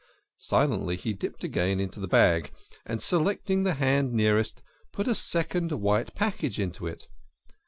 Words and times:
Silently 0.39 0.95
he 0.97 1.13
dipped 1.13 1.43
again 1.43 1.79
into 1.79 1.99
the 1.99 2.07
bag, 2.07 2.51
and, 2.87 3.03
selecting 3.03 3.61
the 3.61 3.75
hand 3.75 4.11
nearest, 4.13 4.63
put 4.91 5.07
a 5.07 5.13
second 5.13 5.71
white 5.73 6.15
package 6.15 6.59
into 6.59 6.87
it. 6.87 7.07